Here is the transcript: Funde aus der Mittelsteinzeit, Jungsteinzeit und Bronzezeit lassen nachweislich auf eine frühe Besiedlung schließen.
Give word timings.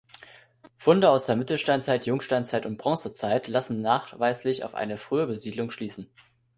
Funde 0.77 1.11
aus 1.11 1.27
der 1.27 1.35
Mittelsteinzeit, 1.35 2.07
Jungsteinzeit 2.07 2.65
und 2.65 2.77
Bronzezeit 2.77 3.47
lassen 3.47 3.81
nachweislich 3.81 4.63
auf 4.63 4.73
eine 4.73 4.97
frühe 4.97 5.27
Besiedlung 5.27 5.69
schließen. 5.69 6.09